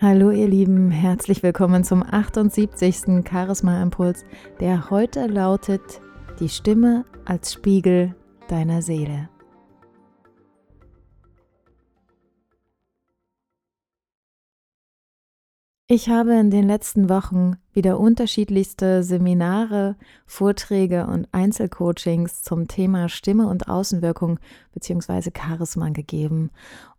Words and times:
Hallo 0.00 0.30
ihr 0.30 0.46
Lieben, 0.46 0.92
herzlich 0.92 1.42
willkommen 1.42 1.82
zum 1.82 2.04
78. 2.04 3.28
Charisma 3.28 3.82
Impuls, 3.82 4.24
der 4.60 4.90
heute 4.90 5.26
lautet 5.26 6.00
Die 6.38 6.48
Stimme 6.48 7.04
als 7.24 7.54
Spiegel 7.54 8.14
deiner 8.46 8.80
Seele. 8.80 9.28
Ich 15.88 16.08
habe 16.08 16.34
in 16.34 16.50
den 16.50 16.68
letzten 16.68 17.08
Wochen 17.08 17.56
wieder 17.72 17.98
unterschiedlichste 17.98 19.02
Seminare, 19.02 19.96
Vorträge 20.26 21.06
und 21.06 21.26
Einzelcoachings 21.32 22.42
zum 22.42 22.68
Thema 22.68 23.08
Stimme 23.08 23.48
und 23.48 23.68
Außenwirkung 23.68 24.38
bzw. 24.74 25.30
Charisma 25.36 25.88
gegeben. 25.88 26.50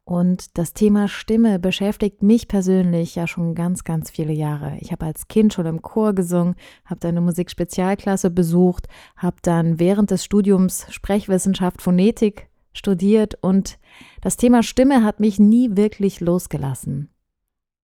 Und 0.10 0.58
das 0.58 0.74
Thema 0.74 1.08
Stimme 1.08 1.60
beschäftigt 1.60 2.24
mich 2.24 2.48
persönlich 2.48 3.14
ja 3.14 3.28
schon 3.28 3.54
ganz, 3.54 3.84
ganz 3.84 4.10
viele 4.10 4.34
Jahre. 4.34 4.76
Ich 4.80 4.92
habe 4.92 5.06
als 5.06 5.28
Kind 5.28 5.54
schon 5.54 5.68
im 5.68 5.84
Chor 5.84 6.14
gesungen, 6.14 6.56
habe 6.84 7.00
dann 7.00 7.10
eine 7.10 7.22
Musikspezialklasse 7.22 8.32
besucht, 8.32 8.88
habe 9.16 9.36
dann 9.44 9.78
während 9.78 10.10
des 10.10 10.26
Studiums 10.26 10.88
Sprechwissenschaft, 10.90 11.84
Phonetik 11.84 12.50
studiert 12.74 13.38
und 13.42 13.78
das 14.20 14.36
Thema 14.36 14.64
Stimme 14.64 15.04
hat 15.04 15.20
mich 15.20 15.38
nie 15.38 15.78
wirklich 15.78 16.22
losgelassen. 16.22 17.12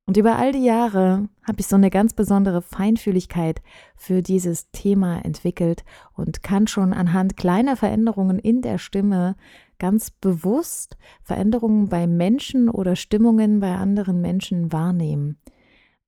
Und 0.07 0.17
über 0.17 0.37
all 0.37 0.51
die 0.51 0.63
Jahre 0.63 1.29
habe 1.43 1.59
ich 1.59 1.67
so 1.67 1.75
eine 1.75 1.89
ganz 1.89 2.13
besondere 2.13 2.61
Feinfühligkeit 2.61 3.61
für 3.95 4.21
dieses 4.21 4.69
Thema 4.71 5.25
entwickelt 5.25 5.83
und 6.13 6.43
kann 6.43 6.67
schon 6.67 6.93
anhand 6.93 7.37
kleiner 7.37 7.75
Veränderungen 7.75 8.37
in 8.37 8.61
der 8.61 8.77
Stimme 8.77 9.35
ganz 9.79 10.11
bewusst 10.11 10.95
Veränderungen 11.23 11.89
bei 11.89 12.05
Menschen 12.05 12.69
oder 12.69 12.95
Stimmungen 12.95 13.59
bei 13.59 13.75
anderen 13.75 14.21
Menschen 14.21 14.71
wahrnehmen. 14.71 15.39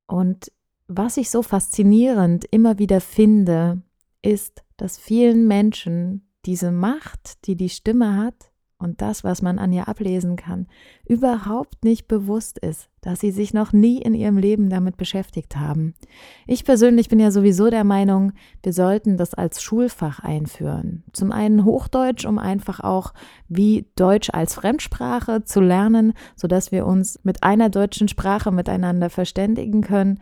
Und 0.06 0.52
was 0.88 1.18
ich 1.18 1.30
so 1.32 1.42
faszinierend 1.42 2.46
immer 2.46 2.78
wieder 2.78 3.02
finde, 3.02 3.82
ist, 4.22 4.64
dass 4.78 5.00
vielen 5.00 5.48
Menschen 5.48 6.30
diese 6.46 6.72
Macht, 6.72 7.46
die 7.48 7.56
die 7.56 7.70
Stimme 7.70 8.16
hat, 8.16 8.52
und 8.80 9.02
das, 9.02 9.24
was 9.24 9.42
man 9.42 9.58
an 9.58 9.74
ihr 9.74 9.88
ablesen 9.88 10.36
kann, 10.36 10.68
überhaupt 11.06 11.84
nicht 11.84 12.08
bewusst 12.08 12.60
ist, 12.60 12.90
dass 13.02 13.20
sie 13.20 13.32
sich 13.32 13.54
noch 13.54 13.74
nie 13.74 14.02
in 14.02 14.14
ihrem 14.14 14.38
Leben 14.38 14.70
damit 14.70 14.98
beschäftigt 14.98 15.58
haben. 15.58 15.96
Ich 16.46 16.64
persönlich 16.64 17.10
bin 17.10 17.20
ja 17.20 17.32
sowieso 17.32 17.70
der 17.70 17.84
Meinung, 17.84 18.34
wir 18.62 18.74
sollten 18.74 19.18
das 19.18 19.34
als 19.34 19.64
Schulfach 19.64 20.20
einführen. 20.20 21.04
Zum 21.12 21.32
einen 21.32 21.66
Hochdeutsch, 21.66 22.26
um 22.26 22.38
einfach 22.38 22.80
auch 22.80 23.14
wie 23.48 23.88
Deutsch 23.96 24.30
als 24.32 24.54
Fremdsprache 24.54 25.44
zu 25.44 25.60
lernen, 25.60 26.14
sodass 26.36 26.72
wir 26.72 26.86
uns 26.86 27.20
mit 27.24 27.44
einer 27.44 27.70
deutschen 27.70 28.08
Sprache 28.08 28.52
miteinander 28.52 29.10
verständigen 29.10 29.82
können, 29.82 30.20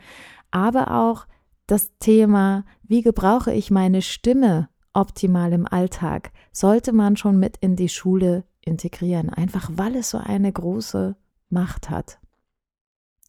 aber 0.52 0.92
auch 0.92 1.26
das 1.68 1.92
Thema, 2.00 2.64
wie 2.84 3.02
gebrauche 3.02 3.52
ich 3.52 3.72
meine 3.72 4.02
Stimme 4.02 4.70
optimal 4.94 5.52
im 5.52 5.68
Alltag, 5.68 6.32
sollte 6.56 6.94
man 6.94 7.18
schon 7.18 7.38
mit 7.38 7.58
in 7.58 7.76
die 7.76 7.90
Schule 7.90 8.46
integrieren, 8.62 9.30
einfach 9.30 9.70
weil 9.74 9.96
es 9.98 10.10
so 10.10 10.18
eine 10.18 10.52
große 10.52 11.16
Macht 11.50 11.90
hat. 11.90 12.20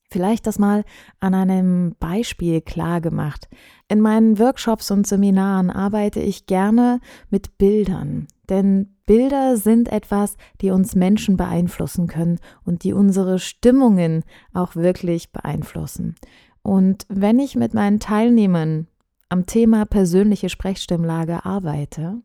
Vielleicht 0.09 0.47
das 0.47 0.61
mal 0.61 0.85
an 1.19 1.35
einem 1.35 1.97
Beispiel 1.99 2.61
klar 2.61 3.01
gemacht. 3.01 3.49
In 3.89 4.01
meinen 4.01 4.39
Workshops 4.39 4.93
und 4.93 5.05
Seminaren 5.07 5.71
arbeite 5.71 6.21
ich 6.21 6.47
gerne 6.47 7.01
mit 7.29 7.59
Bildern, 7.59 8.29
denn 8.49 8.95
Bilder 9.05 9.57
sind 9.57 9.91
etwas, 9.91 10.37
die 10.61 10.71
uns 10.71 10.95
Menschen 10.95 11.37
beeinflussen 11.37 12.07
können 12.07 12.39
und 12.65 12.85
die 12.85 12.93
unsere 12.93 13.41
Stimmungen 13.41 14.23
auch 14.55 14.77
wirklich 14.77 15.33
beeinflussen. 15.33 16.15
Und 16.63 17.05
wenn 17.09 17.41
ich 17.41 17.57
mit 17.57 17.75
meinen 17.75 17.99
Teilnehmern 17.99 18.87
am 19.29 19.47
Thema 19.47 19.85
persönliche 19.85 20.49
Sprechstimmlage 20.49 21.45
arbeite. 21.45 22.23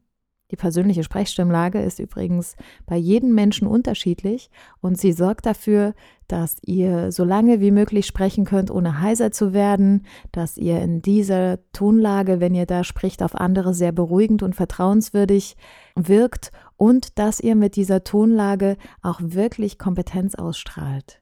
Die 0.51 0.57
persönliche 0.57 1.03
Sprechstimmlage 1.03 1.81
ist 1.81 1.99
übrigens 1.99 2.57
bei 2.85 2.97
jedem 2.97 3.33
Menschen 3.33 3.67
unterschiedlich 3.67 4.49
und 4.81 4.99
sie 4.99 5.13
sorgt 5.13 5.45
dafür, 5.45 5.93
dass 6.27 6.57
ihr 6.61 7.11
so 7.11 7.23
lange 7.23 7.61
wie 7.61 7.71
möglich 7.71 8.05
sprechen 8.05 8.45
könnt, 8.45 8.69
ohne 8.69 9.01
heiser 9.01 9.31
zu 9.31 9.53
werden, 9.53 10.05
dass 10.31 10.57
ihr 10.57 10.81
in 10.81 11.01
dieser 11.01 11.59
Tonlage, 11.71 12.39
wenn 12.39 12.53
ihr 12.53 12.65
da 12.65 12.83
spricht, 12.83 13.23
auf 13.23 13.35
andere 13.35 13.73
sehr 13.73 13.91
beruhigend 13.91 14.43
und 14.43 14.55
vertrauenswürdig 14.55 15.55
wirkt 15.95 16.51
und 16.75 17.17
dass 17.17 17.39
ihr 17.39 17.55
mit 17.55 17.75
dieser 17.75 18.03
Tonlage 18.03 18.77
auch 19.01 19.19
wirklich 19.21 19.77
Kompetenz 19.77 20.35
ausstrahlt. 20.35 21.21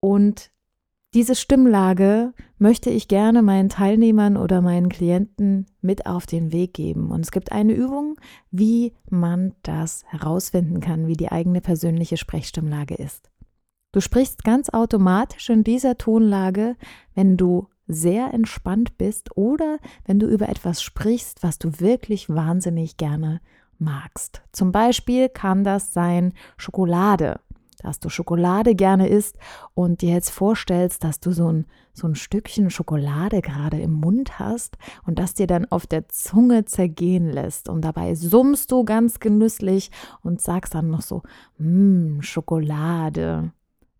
Und 0.00 0.50
diese 1.12 1.34
Stimmlage 1.34 2.32
möchte 2.58 2.90
ich 2.90 3.08
gerne 3.08 3.42
meinen 3.42 3.68
Teilnehmern 3.68 4.36
oder 4.36 4.60
meinen 4.60 4.88
Klienten 4.88 5.66
mit 5.80 6.06
auf 6.06 6.24
den 6.24 6.52
Weg 6.52 6.74
geben. 6.74 7.10
Und 7.10 7.22
es 7.22 7.32
gibt 7.32 7.50
eine 7.50 7.72
Übung, 7.72 8.16
wie 8.52 8.92
man 9.08 9.54
das 9.62 10.04
herausfinden 10.06 10.80
kann, 10.80 11.08
wie 11.08 11.16
die 11.16 11.32
eigene 11.32 11.60
persönliche 11.60 12.16
Sprechstimmlage 12.16 12.94
ist. 12.94 13.30
Du 13.92 14.00
sprichst 14.00 14.44
ganz 14.44 14.68
automatisch 14.68 15.50
in 15.50 15.64
dieser 15.64 15.98
Tonlage, 15.98 16.76
wenn 17.14 17.36
du 17.36 17.66
sehr 17.88 18.32
entspannt 18.32 18.96
bist 18.96 19.36
oder 19.36 19.78
wenn 20.04 20.20
du 20.20 20.28
über 20.28 20.48
etwas 20.48 20.80
sprichst, 20.80 21.42
was 21.42 21.58
du 21.58 21.80
wirklich 21.80 22.28
wahnsinnig 22.28 22.98
gerne 22.98 23.40
magst. 23.78 24.42
Zum 24.52 24.70
Beispiel 24.70 25.28
kann 25.28 25.64
das 25.64 25.92
sein 25.92 26.34
Schokolade 26.56 27.40
dass 27.82 28.00
du 28.00 28.08
Schokolade 28.08 28.74
gerne 28.74 29.08
isst 29.08 29.38
und 29.74 30.02
dir 30.02 30.14
jetzt 30.14 30.30
vorstellst, 30.30 31.04
dass 31.04 31.20
du 31.20 31.32
so 31.32 31.52
ein, 31.52 31.66
so 31.92 32.06
ein 32.06 32.14
Stückchen 32.14 32.70
Schokolade 32.70 33.40
gerade 33.40 33.80
im 33.80 33.92
Mund 33.92 34.38
hast 34.38 34.76
und 35.06 35.18
das 35.18 35.34
dir 35.34 35.46
dann 35.46 35.66
auf 35.70 35.86
der 35.86 36.08
Zunge 36.08 36.64
zergehen 36.64 37.30
lässt. 37.30 37.68
Und 37.68 37.82
dabei 37.82 38.14
summst 38.14 38.70
du 38.72 38.84
ganz 38.84 39.20
genüsslich 39.20 39.90
und 40.22 40.40
sagst 40.40 40.74
dann 40.74 40.90
noch 40.90 41.02
so, 41.02 41.22
mmm, 41.58 42.22
Schokolade. 42.22 43.52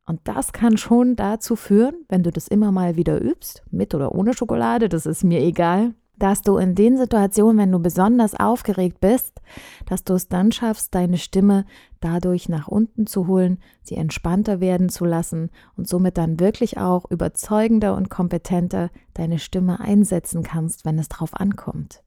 Und 0.06 0.20
das 0.24 0.52
kann 0.52 0.76
schon 0.76 1.14
dazu 1.14 1.54
führen, 1.54 1.94
wenn 2.08 2.24
du 2.24 2.32
das 2.32 2.48
immer 2.48 2.72
mal 2.72 2.96
wieder 2.96 3.20
übst, 3.22 3.62
mit 3.70 3.94
oder 3.94 4.12
ohne 4.12 4.34
Schokolade, 4.34 4.88
das 4.88 5.06
ist 5.06 5.22
mir 5.22 5.40
egal, 5.40 5.94
dass 6.20 6.42
du 6.42 6.58
in 6.58 6.74
den 6.74 6.96
Situationen, 6.96 7.58
wenn 7.58 7.72
du 7.72 7.80
besonders 7.80 8.38
aufgeregt 8.38 9.00
bist, 9.00 9.40
dass 9.86 10.04
du 10.04 10.14
es 10.14 10.28
dann 10.28 10.52
schaffst, 10.52 10.94
deine 10.94 11.18
Stimme 11.18 11.64
dadurch 12.00 12.48
nach 12.48 12.68
unten 12.68 13.06
zu 13.06 13.26
holen, 13.26 13.58
sie 13.82 13.96
entspannter 13.96 14.60
werden 14.60 14.88
zu 14.88 15.04
lassen 15.04 15.50
und 15.76 15.88
somit 15.88 16.16
dann 16.18 16.38
wirklich 16.38 16.78
auch 16.78 17.10
überzeugender 17.10 17.96
und 17.96 18.10
kompetenter 18.10 18.90
deine 19.14 19.38
Stimme 19.38 19.80
einsetzen 19.80 20.42
kannst, 20.42 20.84
wenn 20.84 20.98
es 20.98 21.08
drauf 21.08 21.34
ankommt. 21.34 22.02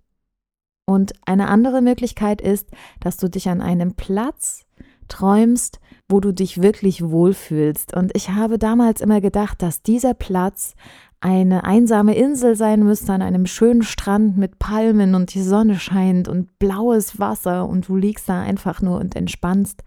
Und 0.85 1.13
eine 1.25 1.47
andere 1.47 1.81
Möglichkeit 1.81 2.41
ist, 2.41 2.69
dass 2.99 3.17
du 3.17 3.29
dich 3.29 3.49
an 3.49 3.61
einem 3.61 3.95
Platz 3.95 4.65
träumst, 5.07 5.79
wo 6.09 6.19
du 6.19 6.33
dich 6.33 6.61
wirklich 6.61 7.03
wohlfühlst. 7.03 7.95
Und 7.95 8.15
ich 8.15 8.29
habe 8.29 8.57
damals 8.57 9.01
immer 9.01 9.21
gedacht, 9.21 9.61
dass 9.61 9.81
dieser 9.81 10.13
Platz 10.13 10.75
eine 11.23 11.63
einsame 11.63 12.15
Insel 12.15 12.57
sein 12.57 12.83
müsste 12.83 13.13
an 13.13 13.21
einem 13.21 13.45
schönen 13.45 13.83
Strand 13.83 14.37
mit 14.37 14.59
Palmen 14.59 15.15
und 15.15 15.33
die 15.33 15.41
Sonne 15.41 15.79
scheint 15.79 16.27
und 16.27 16.59
blaues 16.59 17.17
Wasser 17.17 17.65
und 17.65 17.87
du 17.87 17.95
liegst 17.95 18.27
da 18.27 18.41
einfach 18.41 18.81
nur 18.81 18.99
und 18.99 19.15
entspannst. 19.15 19.85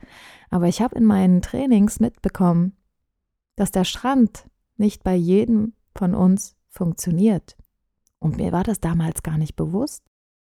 Aber 0.49 0.67
ich 0.67 0.81
habe 0.81 0.97
in 0.97 1.05
meinen 1.05 1.43
Trainings 1.43 2.01
mitbekommen, 2.01 2.75
dass 3.55 3.71
der 3.71 3.85
Strand 3.85 4.47
nicht 4.79 5.05
bei 5.05 5.15
jedem 5.15 5.75
von 5.95 6.15
uns 6.15 6.57
funktioniert. 6.71 7.55
Und 8.19 8.39
mir 8.39 8.53
war 8.53 8.65
das 8.65 8.81
damals 8.81 9.23
gar 9.23 9.37
nicht 9.37 9.57
bewusst. 9.57 10.03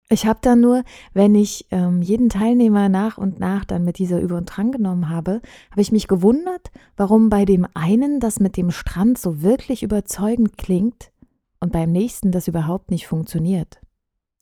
Ich 0.09 0.25
habe 0.25 0.39
dann 0.41 0.59
nur, 0.59 0.83
wenn 1.13 1.33
ich 1.33 1.65
ähm, 1.71 2.01
jeden 2.01 2.29
Teilnehmer 2.29 2.89
nach 2.89 3.17
und 3.17 3.39
nach 3.39 3.65
dann 3.65 3.83
mit 3.83 3.97
dieser 3.97 4.19
Übung 4.19 4.45
drangenommen 4.45 5.09
habe, 5.09 5.41
habe 5.71 5.81
ich 5.81 5.91
mich 5.91 6.07
gewundert, 6.07 6.71
warum 6.97 7.29
bei 7.29 7.45
dem 7.45 7.65
einen 7.73 8.19
das 8.19 8.39
mit 8.39 8.57
dem 8.57 8.69
Strand 8.69 9.17
so 9.17 9.41
wirklich 9.41 9.81
überzeugend 9.81 10.57
klingt 10.57 11.11
und 11.59 11.71
beim 11.71 11.91
nächsten 11.91 12.31
das 12.31 12.47
überhaupt 12.47 12.91
nicht 12.91 13.07
funktioniert. 13.07 13.79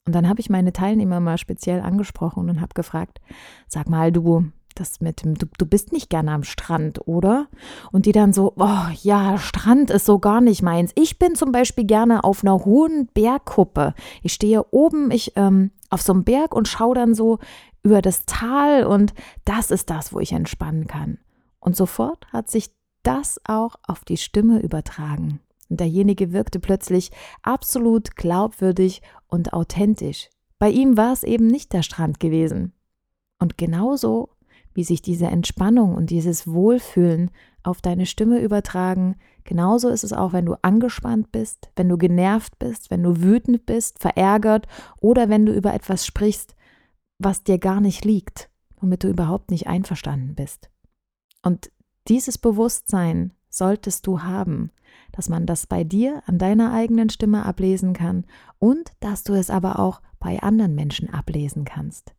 Und 0.05 0.15
dann 0.15 0.27
habe 0.27 0.39
ich 0.39 0.49
meine 0.49 0.73
Teilnehmer 0.73 1.19
mal 1.19 1.37
speziell 1.37 1.79
angesprochen 1.79 2.49
und 2.49 2.59
habe 2.59 2.73
gefragt, 2.73 3.21
sag 3.67 3.87
mal, 3.87 4.11
du, 4.11 4.51
das 4.73 5.01
mit 5.01 5.23
dem, 5.23 5.35
du, 5.35 5.45
du 5.57 5.65
bist 5.65 5.91
nicht 5.91 6.09
gerne 6.09 6.31
am 6.31 6.43
Strand, 6.43 7.07
oder? 7.07 7.47
Und 7.91 8.05
die 8.05 8.11
dann 8.11 8.33
so, 8.33 8.53
oh 8.57 8.87
ja, 9.01 9.37
Strand 9.37 9.89
ist 9.89 10.05
so 10.05 10.19
gar 10.19 10.41
nicht 10.41 10.61
meins. 10.61 10.91
Ich 10.95 11.19
bin 11.19 11.35
zum 11.35 11.51
Beispiel 11.51 11.85
gerne 11.85 12.23
auf 12.23 12.43
einer 12.43 12.65
hohen 12.65 13.07
Bergkuppe. 13.13 13.93
Ich 14.23 14.33
stehe 14.33 14.65
oben 14.71 15.11
ich, 15.11 15.33
ähm, 15.35 15.71
auf 15.89 16.01
so 16.01 16.13
einem 16.13 16.23
Berg 16.23 16.55
und 16.55 16.67
schaue 16.67 16.95
dann 16.95 17.13
so 17.13 17.39
über 17.83 18.01
das 18.01 18.25
Tal 18.25 18.85
und 18.85 19.13
das 19.45 19.71
ist 19.71 19.89
das, 19.89 20.13
wo 20.13 20.19
ich 20.19 20.31
entspannen 20.31 20.87
kann. 20.87 21.17
Und 21.59 21.75
sofort 21.75 22.27
hat 22.31 22.49
sich 22.49 22.71
das 23.03 23.39
auch 23.45 23.75
auf 23.83 24.03
die 24.05 24.17
Stimme 24.17 24.61
übertragen. 24.61 25.39
Und 25.69 25.79
derjenige 25.79 26.33
wirkte 26.33 26.59
plötzlich 26.59 27.11
absolut 27.41 28.15
glaubwürdig 28.15 29.01
und 29.27 29.53
authentisch. 29.53 30.29
Bei 30.59 30.69
ihm 30.69 30.97
war 30.97 31.13
es 31.13 31.23
eben 31.23 31.47
nicht 31.47 31.73
der 31.73 31.81
Strand 31.81 32.19
gewesen. 32.19 32.73
Und 33.39 33.57
genauso 33.57 34.29
wie 34.73 34.83
sich 34.83 35.01
diese 35.01 35.27
Entspannung 35.27 35.95
und 35.95 36.09
dieses 36.09 36.47
Wohlfühlen 36.47 37.31
auf 37.63 37.81
deine 37.81 38.05
Stimme 38.05 38.39
übertragen. 38.39 39.15
Genauso 39.43 39.89
ist 39.89 40.03
es 40.03 40.13
auch, 40.13 40.33
wenn 40.33 40.45
du 40.45 40.55
angespannt 40.61 41.31
bist, 41.31 41.71
wenn 41.75 41.89
du 41.89 41.97
genervt 41.97 42.57
bist, 42.59 42.91
wenn 42.91 43.03
du 43.03 43.21
wütend 43.21 43.65
bist, 43.65 43.99
verärgert 43.99 44.67
oder 44.99 45.29
wenn 45.29 45.45
du 45.45 45.53
über 45.53 45.73
etwas 45.73 46.05
sprichst, 46.05 46.55
was 47.19 47.43
dir 47.43 47.59
gar 47.59 47.81
nicht 47.81 48.05
liegt, 48.05 48.49
womit 48.79 49.03
du 49.03 49.09
überhaupt 49.09 49.51
nicht 49.51 49.67
einverstanden 49.67 50.35
bist. 50.35 50.69
Und 51.43 51.71
dieses 52.07 52.37
Bewusstsein 52.37 53.33
solltest 53.49 54.07
du 54.07 54.23
haben, 54.23 54.71
dass 55.11 55.29
man 55.29 55.45
das 55.45 55.67
bei 55.67 55.83
dir 55.83 56.23
an 56.25 56.37
deiner 56.37 56.73
eigenen 56.73 57.09
Stimme 57.09 57.45
ablesen 57.45 57.93
kann 57.93 58.25
und 58.59 58.93
dass 58.99 59.23
du 59.23 59.33
es 59.33 59.49
aber 59.49 59.79
auch 59.79 60.01
bei 60.19 60.41
anderen 60.41 60.75
Menschen 60.75 61.09
ablesen 61.13 61.65
kannst. 61.65 62.15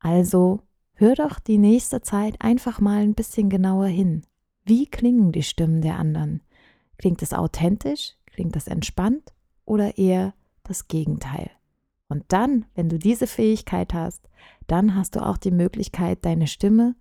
Also 0.00 0.60
hör 1.02 1.16
doch 1.16 1.40
die 1.40 1.58
nächste 1.58 2.00
Zeit 2.00 2.36
einfach 2.40 2.78
mal 2.78 3.02
ein 3.02 3.14
bisschen 3.14 3.50
genauer 3.50 3.86
hin. 3.86 4.22
Wie 4.64 4.86
klingen 4.86 5.32
die 5.32 5.42
Stimmen 5.42 5.82
der 5.82 5.98
anderen? 5.98 6.42
Klingt 6.96 7.22
es 7.22 7.34
authentisch? 7.34 8.14
Klingt 8.26 8.54
es 8.54 8.68
entspannt? 8.68 9.32
Oder 9.64 9.98
eher 9.98 10.32
das 10.62 10.86
Gegenteil? 10.86 11.50
Und 12.08 12.22
dann, 12.28 12.66
wenn 12.76 12.88
du 12.88 13.00
diese 13.00 13.26
Fähigkeit 13.26 13.92
hast, 13.94 14.28
dann 14.68 14.94
hast 14.94 15.16
du 15.16 15.26
auch 15.26 15.38
die 15.38 15.50
Möglichkeit, 15.50 16.24
deine 16.24 16.46
Stimme 16.46 16.94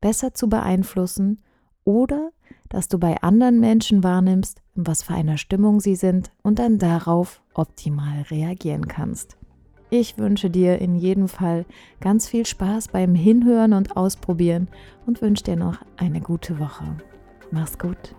besser 0.00 0.34
zu 0.34 0.48
beeinflussen 0.48 1.42
oder 1.82 2.30
dass 2.68 2.86
du 2.86 2.98
bei 2.98 3.22
anderen 3.22 3.58
Menschen 3.58 4.04
wahrnimmst, 4.04 4.62
in 4.76 4.86
was 4.86 5.02
für 5.02 5.14
einer 5.14 5.36
Stimmung 5.36 5.80
sie 5.80 5.96
sind 5.96 6.30
und 6.42 6.60
dann 6.60 6.78
darauf 6.78 7.42
optimal 7.54 8.22
reagieren 8.30 8.86
kannst. 8.86 9.36
Ich 9.94 10.16
wünsche 10.16 10.48
dir 10.48 10.78
in 10.78 10.94
jedem 10.96 11.28
Fall 11.28 11.66
ganz 12.00 12.26
viel 12.26 12.46
Spaß 12.46 12.88
beim 12.88 13.14
Hinhören 13.14 13.74
und 13.74 13.94
Ausprobieren 13.94 14.68
und 15.04 15.20
wünsche 15.20 15.44
dir 15.44 15.56
noch 15.56 15.82
eine 15.98 16.22
gute 16.22 16.58
Woche. 16.58 16.96
Mach's 17.50 17.78
gut. 17.78 18.14